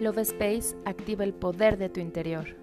Love 0.00 0.20
Space 0.20 0.74
activa 0.86 1.24
el 1.24 1.34
poder 1.34 1.76
de 1.76 1.90
tu 1.90 2.00
interior. 2.00 2.56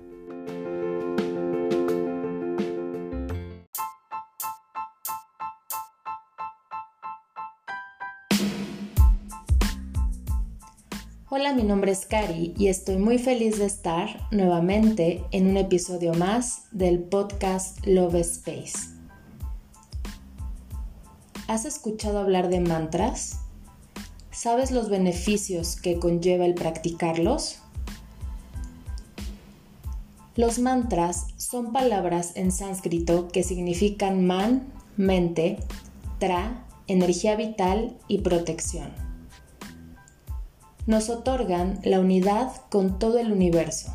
Hola, 11.29 11.53
mi 11.53 11.61
nombre 11.61 11.91
es 11.91 12.07
Cari 12.07 12.55
y 12.57 12.69
estoy 12.69 12.97
muy 12.97 13.19
feliz 13.19 13.59
de 13.59 13.65
estar 13.65 14.09
nuevamente 14.31 15.23
en 15.31 15.45
un 15.45 15.57
episodio 15.57 16.15
más 16.15 16.63
del 16.71 17.03
podcast 17.03 17.85
Love 17.85 18.15
Space. 18.15 18.97
¿Has 21.47 21.65
escuchado 21.65 22.17
hablar 22.17 22.49
de 22.49 22.61
mantras? 22.61 23.46
¿Sabes 24.47 24.71
los 24.71 24.87
beneficios 24.87 25.75
que 25.75 25.99
conlleva 25.99 26.45
el 26.45 26.53
practicarlos? 26.53 27.57
Los 30.37 30.59
mantras 30.59 31.25
son 31.35 31.73
palabras 31.73 32.31
en 32.35 32.53
sánscrito 32.53 33.27
que 33.27 33.43
significan 33.43 34.25
man, 34.25 34.71
mente, 34.95 35.57
tra, 36.17 36.65
energía 36.87 37.35
vital 37.35 37.97
y 38.07 38.19
protección. 38.19 38.93
Nos 40.85 41.09
otorgan 41.09 41.81
la 41.83 41.99
unidad 41.99 42.53
con 42.69 42.99
todo 42.99 43.19
el 43.19 43.33
universo. 43.33 43.93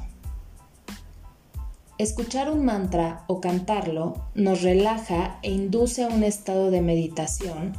Escuchar 1.97 2.51
un 2.51 2.63
mantra 2.67 3.25
o 3.27 3.41
cantarlo 3.41 4.27
nos 4.35 4.61
relaja 4.61 5.39
e 5.43 5.51
induce 5.51 6.05
a 6.05 6.09
un 6.09 6.23
estado 6.23 6.71
de 6.71 6.83
meditación 6.83 7.73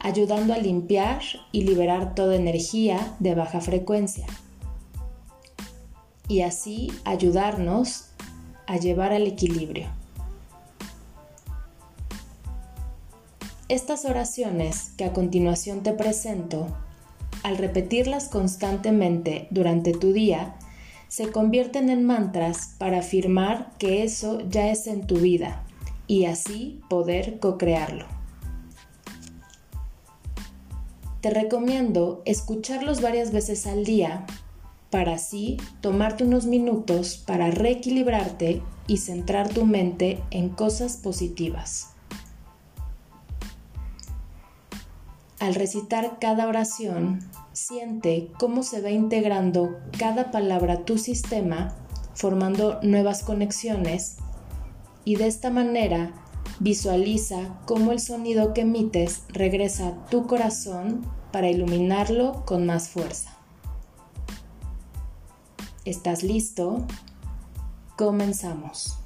ayudando 0.00 0.54
a 0.54 0.58
limpiar 0.58 1.22
y 1.52 1.62
liberar 1.62 2.14
toda 2.14 2.36
energía 2.36 3.16
de 3.18 3.34
baja 3.34 3.60
frecuencia 3.60 4.26
y 6.28 6.42
así 6.42 6.92
ayudarnos 7.04 8.10
a 8.66 8.76
llevar 8.76 9.12
al 9.12 9.26
equilibrio. 9.26 9.88
Estas 13.68 14.04
oraciones 14.04 14.92
que 14.96 15.04
a 15.04 15.12
continuación 15.12 15.82
te 15.82 15.92
presento, 15.92 16.68
al 17.42 17.58
repetirlas 17.58 18.28
constantemente 18.28 19.48
durante 19.50 19.92
tu 19.92 20.12
día, 20.12 20.56
se 21.08 21.30
convierten 21.30 21.88
en 21.88 22.04
mantras 22.04 22.74
para 22.78 22.98
afirmar 22.98 23.72
que 23.78 24.04
eso 24.04 24.40
ya 24.48 24.70
es 24.70 24.86
en 24.86 25.06
tu 25.06 25.16
vida 25.16 25.64
y 26.06 26.26
así 26.26 26.80
poder 26.88 27.38
co-crearlo. 27.40 28.17
Te 31.28 31.34
recomiendo 31.34 32.22
escucharlos 32.24 33.02
varias 33.02 33.32
veces 33.32 33.66
al 33.66 33.84
día 33.84 34.24
para 34.88 35.16
así 35.16 35.58
tomarte 35.82 36.24
unos 36.24 36.46
minutos 36.46 37.22
para 37.26 37.50
reequilibrarte 37.50 38.62
y 38.86 38.96
centrar 38.96 39.50
tu 39.50 39.66
mente 39.66 40.22
en 40.30 40.48
cosas 40.48 40.96
positivas. 40.96 41.90
Al 45.38 45.54
recitar 45.54 46.18
cada 46.18 46.48
oración, 46.48 47.18
siente 47.52 48.30
cómo 48.38 48.62
se 48.62 48.80
va 48.80 48.88
integrando 48.88 49.76
cada 49.98 50.30
palabra 50.30 50.72
a 50.72 50.84
tu 50.86 50.96
sistema, 50.96 51.76
formando 52.14 52.80
nuevas 52.80 53.22
conexiones 53.22 54.16
y 55.04 55.16
de 55.16 55.26
esta 55.26 55.50
manera 55.50 56.14
Visualiza 56.60 57.60
cómo 57.66 57.92
el 57.92 58.00
sonido 58.00 58.52
que 58.52 58.62
emites 58.62 59.22
regresa 59.28 59.88
a 59.88 60.06
tu 60.06 60.26
corazón 60.26 61.02
para 61.32 61.50
iluminarlo 61.50 62.44
con 62.46 62.66
más 62.66 62.88
fuerza. 62.88 63.36
¿Estás 65.84 66.22
listo? 66.22 66.86
Comenzamos. 67.96 68.98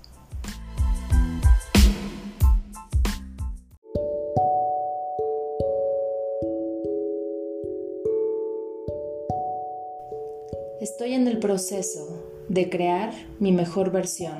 Estoy 10.80 11.14
en 11.14 11.28
el 11.28 11.38
proceso 11.38 12.08
de 12.48 12.68
crear 12.68 13.12
mi 13.38 13.52
mejor 13.52 13.92
versión 13.92 14.34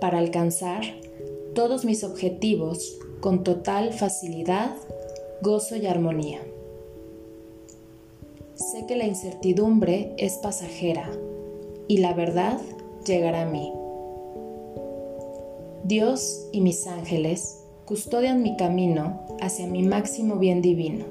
para 0.00 0.18
alcanzar 0.18 0.84
todos 1.54 1.84
mis 1.84 2.04
objetivos 2.04 2.96
con 3.20 3.42
total 3.42 3.92
facilidad, 3.92 4.76
gozo 5.42 5.74
y 5.74 5.86
armonía. 5.86 6.40
Sé 8.54 8.86
que 8.86 8.94
la 8.94 9.04
incertidumbre 9.04 10.14
es 10.16 10.34
pasajera 10.34 11.10
y 11.88 11.98
la 11.98 12.14
verdad 12.14 12.60
llegará 13.04 13.42
a 13.42 13.46
mí. 13.46 13.72
Dios 15.82 16.48
y 16.52 16.60
mis 16.60 16.86
ángeles 16.86 17.64
custodian 17.84 18.42
mi 18.42 18.56
camino 18.56 19.20
hacia 19.40 19.66
mi 19.66 19.82
máximo 19.82 20.36
bien 20.36 20.62
divino. 20.62 21.04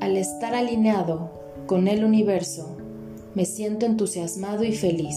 Al 0.00 0.16
estar 0.16 0.54
alineado 0.54 1.30
con 1.66 1.88
el 1.88 2.04
universo, 2.04 2.74
me 3.34 3.44
siento 3.44 3.84
entusiasmado 3.84 4.64
y 4.64 4.72
feliz. 4.72 5.16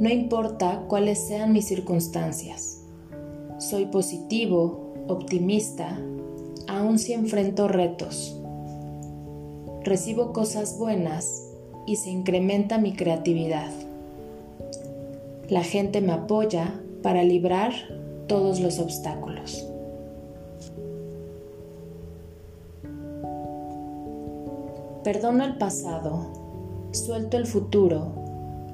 No 0.00 0.10
importa 0.10 0.84
cuáles 0.88 1.26
sean 1.26 1.52
mis 1.52 1.66
circunstancias. 1.66 2.75
Soy 3.58 3.86
positivo, 3.86 4.92
optimista, 5.08 5.98
aun 6.68 6.98
si 6.98 7.14
enfrento 7.14 7.68
retos. 7.68 8.38
Recibo 9.82 10.34
cosas 10.34 10.78
buenas 10.78 11.42
y 11.86 11.96
se 11.96 12.10
incrementa 12.10 12.76
mi 12.76 12.92
creatividad. 12.92 13.70
La 15.48 15.62
gente 15.62 16.02
me 16.02 16.12
apoya 16.12 16.78
para 17.02 17.24
librar 17.24 17.72
todos 18.26 18.60
los 18.60 18.78
obstáculos. 18.78 19.66
Perdono 25.02 25.44
el 25.44 25.56
pasado 25.56 26.26
suelto 26.90 27.38
el 27.38 27.46
futuro 27.46 28.12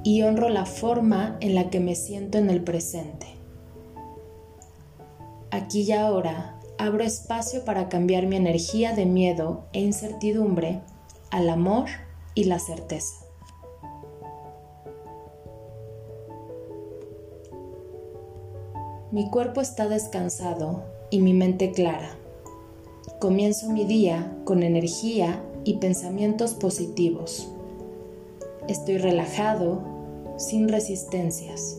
y 0.03 0.23
honro 0.23 0.49
la 0.49 0.65
forma 0.65 1.37
en 1.39 1.55
la 1.55 1.69
que 1.69 1.79
me 1.79 1.95
siento 1.95 2.37
en 2.37 2.49
el 2.49 2.63
presente. 2.63 3.42
Aquí 5.53 5.81
y 5.81 5.91
ahora 5.91 6.59
abro 6.79 7.03
espacio 7.03 7.63
para 7.63 7.87
cambiar 7.87 8.25
mi 8.25 8.37
energía 8.37 8.93
de 8.93 9.05
miedo 9.05 9.65
e 9.71 9.81
incertidumbre 9.81 10.81
al 11.29 11.47
amor 11.47 11.85
y 12.33 12.45
la 12.45 12.57
certeza. 12.57 13.23
Mi 19.11 19.29
cuerpo 19.29 19.61
está 19.61 19.87
descansado 19.87 20.85
y 21.11 21.21
mi 21.21 21.35
mente 21.35 21.71
clara. 21.71 22.17
Comienzo 23.19 23.69
mi 23.69 23.85
día 23.85 24.35
con 24.45 24.63
energía 24.63 25.39
y 25.65 25.75
pensamientos 25.75 26.55
positivos. 26.55 27.47
Estoy 28.67 28.97
relajado, 28.97 29.83
sin 30.37 30.67
resistencias. 30.67 31.77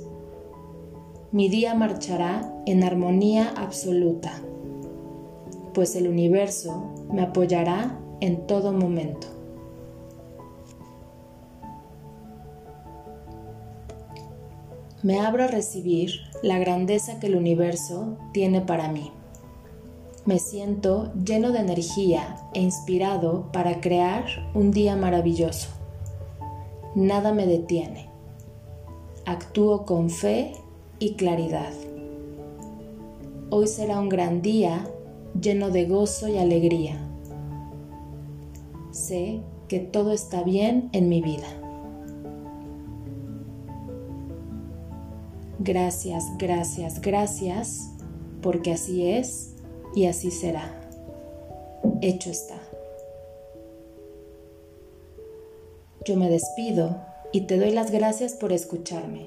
Mi 1.34 1.48
día 1.48 1.74
marchará 1.74 2.48
en 2.64 2.84
armonía 2.84 3.52
absoluta, 3.56 4.40
pues 5.72 5.96
el 5.96 6.06
universo 6.06 6.92
me 7.12 7.22
apoyará 7.22 7.98
en 8.20 8.46
todo 8.46 8.72
momento. 8.72 9.26
Me 15.02 15.18
abro 15.18 15.42
a 15.42 15.48
recibir 15.48 16.12
la 16.44 16.58
grandeza 16.58 17.18
que 17.18 17.26
el 17.26 17.34
universo 17.34 18.16
tiene 18.32 18.60
para 18.60 18.86
mí. 18.86 19.10
Me 20.24 20.38
siento 20.38 21.12
lleno 21.14 21.50
de 21.50 21.58
energía 21.58 22.36
e 22.54 22.60
inspirado 22.60 23.50
para 23.52 23.80
crear 23.80 24.24
un 24.54 24.70
día 24.70 24.94
maravilloso 24.94 25.68
nada 26.94 27.32
me 27.32 27.46
detiene. 27.46 28.08
Actúo 29.26 29.84
con 29.84 30.10
fe 30.10 30.52
y 30.98 31.14
claridad. 31.14 31.72
Hoy 33.50 33.66
será 33.66 34.00
un 34.00 34.08
gran 34.08 34.42
día 34.42 34.88
lleno 35.40 35.70
de 35.70 35.86
gozo 35.86 36.28
y 36.28 36.38
alegría. 36.38 36.98
Sé 38.90 39.40
que 39.68 39.80
todo 39.80 40.12
está 40.12 40.42
bien 40.42 40.88
en 40.92 41.08
mi 41.08 41.20
vida. 41.20 41.46
Gracias, 45.58 46.24
gracias, 46.38 47.00
gracias, 47.00 47.90
porque 48.42 48.72
así 48.72 49.06
es 49.06 49.54
y 49.94 50.06
así 50.06 50.30
será. 50.30 50.80
Hecho 52.02 52.30
está. 52.30 52.60
Yo 56.04 56.16
me 56.16 56.28
despido 56.28 57.00
y 57.32 57.42
te 57.42 57.56
doy 57.56 57.70
las 57.70 57.90
gracias 57.90 58.34
por 58.34 58.52
escucharme. 58.52 59.26